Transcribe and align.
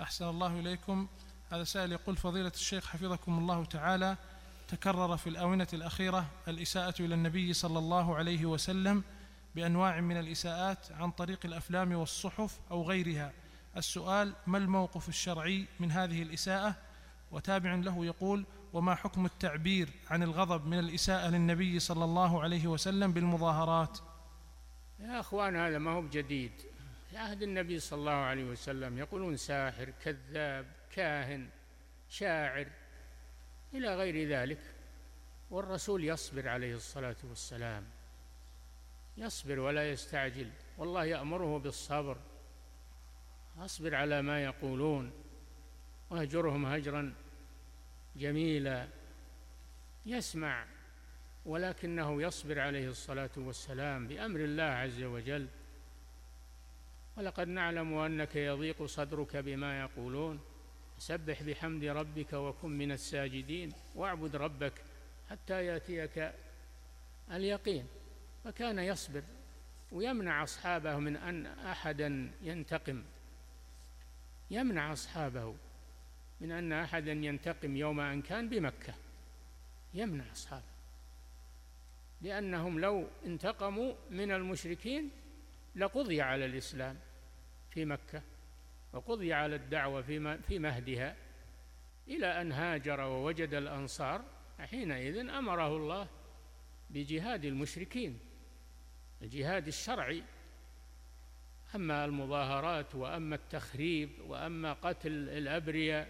أحسن 0.00 0.28
الله 0.28 0.60
إليكم. 0.60 1.06
هذا 1.50 1.64
سائل 1.64 1.92
يقول 1.92 2.16
فضيلة 2.16 2.52
الشيخ 2.54 2.86
حفظكم 2.86 3.38
الله 3.38 3.64
تعالى 3.64 4.16
تكرر 4.68 5.16
في 5.16 5.28
الآونة 5.28 5.68
الأخيرة 5.72 6.26
الإساءة 6.48 6.94
إلى 7.02 7.14
النبي 7.14 7.52
صلى 7.52 7.78
الله 7.78 8.16
عليه 8.16 8.46
وسلم 8.46 9.02
بأنواع 9.54 10.00
من 10.00 10.16
الإساءات 10.16 10.92
عن 10.92 11.10
طريق 11.10 11.38
الأفلام 11.44 11.92
والصحف 11.92 12.58
أو 12.70 12.82
غيرها. 12.82 13.32
السؤال 13.76 14.32
ما 14.46 14.58
الموقف 14.58 15.08
الشرعي 15.08 15.66
من 15.80 15.92
هذه 15.92 16.22
الإساءة؟ 16.22 16.74
وتابع 17.30 17.74
له 17.74 18.04
يقول 18.04 18.44
وما 18.72 18.94
حكم 18.94 19.26
التعبير 19.26 19.88
عن 20.10 20.22
الغضب 20.22 20.66
من 20.66 20.78
الإساءة 20.78 21.28
للنبي 21.28 21.78
صلى 21.78 22.04
الله 22.04 22.42
عليه 22.42 22.66
وسلم 22.66 23.12
بالمظاهرات؟ 23.12 23.98
يا 25.00 25.20
أخوان 25.20 25.56
هذا 25.56 25.78
ما 25.78 25.90
هو 25.90 26.02
بجديد. 26.02 26.52
في 27.10 27.16
عهد 27.16 27.42
النبي 27.42 27.78
صلى 27.78 27.98
الله 27.98 28.12
عليه 28.12 28.44
وسلم. 28.44 28.98
يقولون 28.98 29.36
ساحر 29.36 29.90
كذاب 30.04 30.66
كاهن 30.90 31.48
شاعر 32.08 32.66
إلى 33.74 33.96
غير 33.96 34.28
ذلك. 34.28 34.60
والرسول 35.50 36.04
يصبر 36.04 36.48
عليه 36.48 36.74
الصلاة 36.74 37.16
والسلام. 37.24 37.84
يصبر 39.16 39.58
ولا 39.58 39.90
يستعجل. 39.90 40.50
والله 40.78 41.04
يأمره 41.04 41.58
بالصبر. 41.58 42.16
أصبر 43.58 43.94
على 43.94 44.22
ما 44.22 44.44
يقولون. 44.44 45.12
واهجرهم 46.10 46.66
هجرا 46.66 47.14
جميلا. 48.16 48.88
يسمع 50.06 50.66
ولكنه 51.46 52.22
يصبر 52.22 52.60
عليه 52.60 52.88
الصلاة 52.88 53.30
والسلام 53.36 54.08
بأمر 54.08 54.40
الله 54.40 54.62
عز 54.62 55.02
وجل. 55.02 55.48
ولقد 57.16 57.48
نعلم 57.48 57.94
أنك 57.94 58.36
يضيق 58.36 58.82
صدرك 58.82 59.36
بما 59.36 59.80
يقولون. 59.80 60.40
سبح 60.98 61.42
بحمد 61.42 61.84
ربك 61.84 62.32
وكن 62.32 62.78
من 62.78 62.92
الساجدين. 62.92 63.72
واعبد 63.94 64.36
ربك 64.36 64.72
حتى 65.30 65.66
يأتيك 65.66 66.32
اليقين. 67.32 67.86
فكان 68.44 68.78
يصبر 68.78 69.22
ويمنع 69.92 70.42
أصحابه 70.42 70.98
من 70.98 71.16
أن 71.16 71.46
أحدا 71.46 72.30
ينتقم. 72.42 73.02
يمنع 74.50 74.92
أصحابه 74.92 75.54
من 76.40 76.52
أن 76.52 76.72
أحدا 76.72 77.12
ينتقم 77.12 77.76
يوم 77.76 78.00
أن 78.00 78.22
كان 78.22 78.48
بمكة. 78.48 78.94
يمنع 79.94 80.32
أصحابه 80.32 80.64
لأنهم 82.22 82.80
لو 82.80 83.08
انتقموا 83.26 83.94
من 84.10 84.32
المشركين 84.32 85.10
لقضي 85.76 86.22
على 86.22 86.44
الإسلام 86.44 86.98
في 87.70 87.84
مكة 87.84 88.22
وقضي 88.92 89.32
على 89.32 89.56
الدعوة 89.56 90.02
في 90.48 90.58
مهدها 90.58 91.16
إلى 92.08 92.40
أن 92.40 92.52
هاجر 92.52 93.00
ووجد 93.00 93.54
الأنصار 93.54 94.24
حينئذ 94.58 95.28
أمره 95.28 95.76
الله 95.76 96.08
بجهاد 96.90 97.44
المشركين 97.44 98.18
الجهاد 99.22 99.66
الشرعي. 99.66 100.22
أما 101.74 102.04
المظاهرات 102.04 102.94
وأما 102.94 103.34
التخريب 103.34 104.10
وأما 104.26 104.72
قتل 104.72 105.12
الأبرياء 105.12 106.08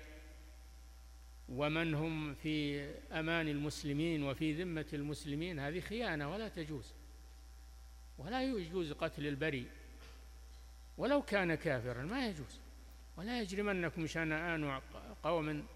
ومن 1.48 1.94
هم 1.94 2.34
في 2.34 2.84
أمان 3.12 3.48
المسلمين 3.48 4.22
وفي 4.22 4.62
ذمة 4.62 4.86
المسلمين 4.92 5.58
هذه 5.58 5.80
خيانة 5.80 6.32
ولا 6.32 6.48
تجوز. 6.48 6.94
ولا 8.20 8.42
يجوز 8.42 8.92
قتل 8.92 9.26
البريء. 9.26 9.66
ولو 10.98 11.22
كان 11.22 11.54
كافرا 11.54 12.02
ما 12.02 12.28
يجوز. 12.28 12.60
ولا 13.16 13.40
يجرمنكم 13.40 14.06
شنآن 14.06 14.80
قوم 15.22 15.66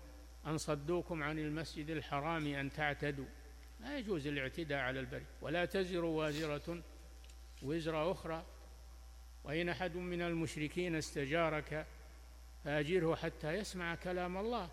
أن 0.46 0.58
صدوكم 0.58 1.22
عن 1.22 1.38
المسجد 1.38 1.90
الحرام 1.90 2.46
أن 2.46 2.72
تعتدوا. 2.72 3.26
لا 3.80 3.98
يجوز 3.98 4.26
الاعتداء 4.26 4.78
على 4.78 5.00
البري 5.00 5.26
ولا 5.42 5.64
تزر 5.64 6.04
وازرة 6.04 6.82
وزر 7.62 8.12
أخرى. 8.12 8.44
وإن 9.44 9.68
أحد 9.68 9.96
من 9.96 10.22
المشركين 10.22 10.94
استجارك 10.94 11.86
فأجره 12.64 13.14
حتى 13.14 13.52
يسمع 13.52 13.94
كلام 13.94 14.36
الله 14.36 14.70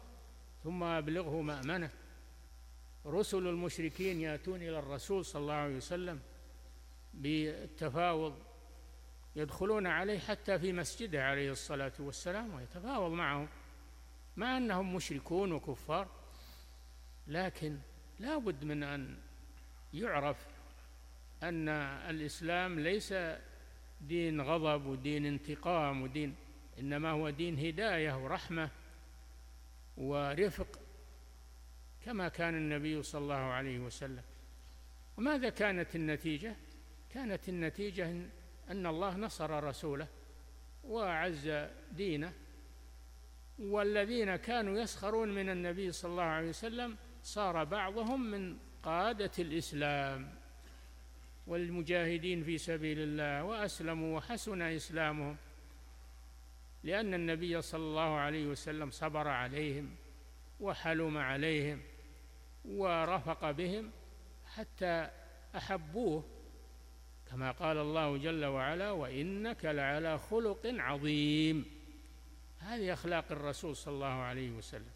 ثم 0.63 0.83
أبلغه 0.83 1.41
مأمنة. 1.41 1.89
رسل 3.05 3.47
المشركين 3.47 4.21
يأتون 4.21 4.61
إلى 4.61 4.79
الرسول 4.79 5.25
صلى 5.25 5.41
الله 5.41 5.53
عليه 5.53 5.75
وسلم 5.75 6.19
بالتفاوض 7.13 8.39
يدخلون 9.35 9.87
عليه 9.87 10.19
حتى 10.19 10.59
في 10.59 10.73
مسجده 10.73 11.25
عليه 11.25 11.51
الصلاة 11.51 11.93
والسلام 11.99 12.53
ويتفاوض 12.53 13.11
معهم 13.11 13.47
مع 14.37 14.57
أنهم 14.57 14.95
مشركون 14.95 15.51
وكفار 15.51 16.07
لكن 17.27 17.77
لا 18.19 18.37
بد 18.37 18.63
من 18.63 18.83
أن 18.83 19.17
يعرف 19.93 20.47
أن 21.43 21.69
الإسلام 22.09 22.79
ليس 22.79 23.13
دين 24.01 24.41
غضب 24.41 24.85
ودين 24.85 25.25
انتقام 25.25 26.01
ودين 26.01 26.35
إنما 26.79 27.11
هو 27.11 27.29
دين 27.29 27.59
هداية 27.59 28.23
ورحمة 28.23 28.69
ورفق 29.97 30.79
كما 32.05 32.27
كان 32.27 32.55
النبي 32.55 33.03
صلى 33.03 33.21
الله 33.21 33.35
عليه 33.35 33.79
وسلم 33.79 34.23
وماذا 35.17 35.49
كانت 35.49 35.95
النتيجة؟ 35.95 36.55
كانت 37.13 37.49
النتيجة 37.49 38.11
أن 38.69 38.85
الله 38.85 39.17
نصر 39.17 39.63
رسوله 39.63 40.07
وأعز 40.83 41.67
دينه 41.91 42.33
والذين 43.59 44.35
كانوا 44.35 44.79
يسخرون 44.79 45.35
من 45.35 45.49
النبي 45.49 45.91
صلى 45.91 46.11
الله 46.11 46.23
عليه 46.23 46.49
وسلم 46.49 46.97
صار 47.23 47.63
بعضهم 47.63 48.31
من 48.31 48.57
قادة 48.83 49.31
الإسلام. 49.39 50.41
والمجاهدين 51.47 52.43
في 52.43 52.57
سبيل 52.57 52.99
الله 52.99 53.43
وأسلموا 53.43 54.17
وحسن 54.17 54.61
إسلامهم 54.61 55.37
لأن 56.83 57.13
النبي 57.13 57.61
صلى 57.61 57.81
الله 57.81 58.17
عليه 58.17 58.45
وسلم 58.47 58.91
صبر 58.91 59.27
عليهم 59.27 59.95
وحلم 60.59 61.17
عليهم 61.17 61.81
ورفق 62.65 63.51
بهم 63.51 63.91
حتى 64.45 65.09
أحبوه 65.55 66.23
كما 67.31 67.51
قال 67.51 67.77
الله 67.77 68.17
جل 68.17 68.45
وعلا 68.45 68.91
وإنك 68.91 69.65
لعلى 69.65 70.19
خلق 70.19 70.59
عظيم. 70.65 71.65
هذه 72.59 72.93
أخلاق 72.93 73.31
الرسول 73.31 73.75
صلى 73.75 73.93
الله 73.93 74.05
عليه 74.05 74.51
وسلم. 74.51 74.91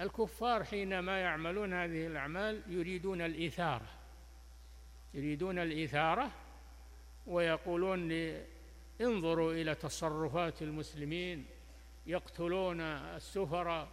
الكفار 0.00 0.64
حينما 0.64 1.20
يعملون 1.20 1.72
هذه 1.72 2.06
الأعمال 2.06 2.62
يريدون 2.68 3.20
الإثارة 3.20 3.86
يريدون 5.14 5.58
الإثارة 5.58 6.30
ويقولون 7.26 8.12
انظروا 9.00 9.52
إلى 9.52 9.74
تصرفات 9.74 10.62
المسلمين 10.62 11.46
يقتلون 12.06 12.80
السفراء 12.80 13.88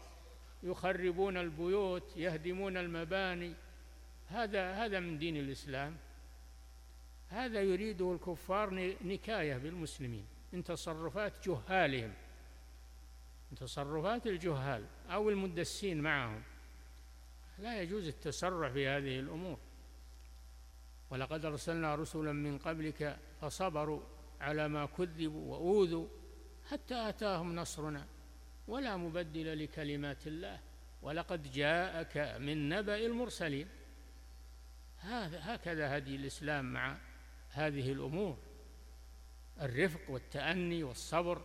يخربون 0.63 1.37
البيوت 1.37 2.17
يهدمون 2.17 2.77
المباني. 2.77 3.53
هذا 4.29 4.73
هذا 4.73 4.99
من 4.99 5.17
دين 5.17 5.37
الإسلام. 5.37 5.97
هذا 7.29 7.61
يريده 7.61 8.13
الكفار 8.13 8.93
نكاية 9.03 9.57
بالمسلمين 9.57 10.25
من 10.53 10.63
تصرفات 10.63 11.47
جهالهم 11.47 12.13
من 13.51 13.57
تصرفات 13.57 14.27
الجهال 14.27 14.85
أو 15.09 15.29
المدسين 15.29 16.01
معهم. 16.01 16.43
لا 17.59 17.81
يجوز 17.81 18.07
التسرع 18.07 18.69
في 18.69 18.87
هذه 18.87 19.19
الأمور. 19.19 19.57
ولقد 21.09 21.45
أرسلنا 21.45 21.95
رسلا 21.95 22.31
من 22.31 22.57
قبلك 22.57 23.17
فصبروا 23.41 24.01
على 24.41 24.67
ما 24.67 24.85
كذبوا 24.85 25.51
وأوذوا 25.51 26.07
حتى 26.71 27.09
أتاهم 27.09 27.55
نصرنا. 27.55 28.05
ولا 28.67 28.97
مبدل 28.97 29.63
لكلمات 29.63 30.27
الله. 30.27 30.59
ولقد 31.01 31.51
جاءك 31.51 32.17
من 32.39 32.69
نبأ 32.69 32.95
المرسلين. 33.05 33.67
هكذا 35.01 35.97
هدي 35.97 36.15
الإسلام 36.15 36.73
مع 36.73 36.97
هذه 37.55 37.91
الأمور 37.91 38.37
الرفق 39.61 40.09
والتأني 40.09 40.83
والصبر 40.83 41.41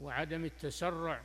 وعدم 0.00 0.44
التسرع. 0.44 1.22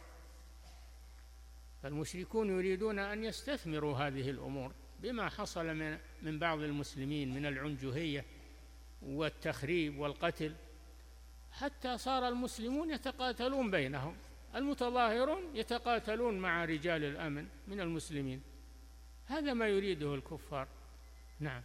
فالمشركون 1.84 2.50
يريدون 2.50 3.00
أن 3.00 3.24
يستثمروا 3.24 3.98
هذه 3.98 4.30
الأمور 4.30 4.72
بما 5.00 5.30
حصل 5.30 5.66
من 5.66 6.00
من 6.22 6.40
بعض 6.40 6.60
المسلمين 6.60 7.34
من 7.34 7.46
العنجهية 7.46 8.26
والتخريب 9.02 10.00
والقتل 10.00 10.56
حتى 11.52 11.98
صار 11.98 12.28
المسلمون 12.28 12.92
يتقاتلون 12.92 13.72
بينهم 13.72 14.16
المتظاهرون 14.56 15.56
يتقاتلون 15.56 16.40
مع 16.40 16.66
رجال 16.66 17.04
الأمن 17.04 17.48
من 17.68 17.82
المسلمين. 17.82 18.42
هذا 19.26 19.54
ما 19.54 19.68
يريده 19.68 20.16
الكفار. 20.16 20.68
نعم. 21.40 21.62